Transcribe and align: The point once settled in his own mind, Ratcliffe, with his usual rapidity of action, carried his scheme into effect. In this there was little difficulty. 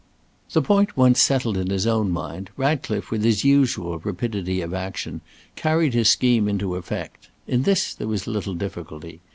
The 0.53 0.63
point 0.63 0.97
once 0.97 1.21
settled 1.21 1.57
in 1.57 1.69
his 1.69 1.85
own 1.85 2.09
mind, 2.09 2.49
Ratcliffe, 2.57 3.11
with 3.11 3.23
his 3.23 3.43
usual 3.43 3.99
rapidity 3.99 4.59
of 4.61 4.73
action, 4.73 5.21
carried 5.55 5.93
his 5.93 6.09
scheme 6.09 6.49
into 6.49 6.73
effect. 6.75 7.29
In 7.45 7.61
this 7.61 7.93
there 7.93 8.07
was 8.07 8.25
little 8.25 8.55
difficulty. 8.55 9.21